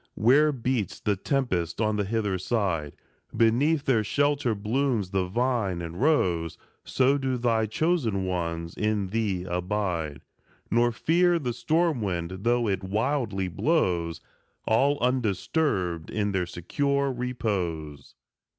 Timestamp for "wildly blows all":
12.83-14.97